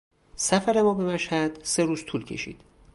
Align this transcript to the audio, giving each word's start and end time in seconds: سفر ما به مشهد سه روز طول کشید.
سفر 0.35 0.81
ما 0.81 0.93
به 0.93 1.03
مشهد 1.13 1.59
سه 1.63 1.83
روز 1.83 2.03
طول 2.07 2.25
کشید. 2.25 2.61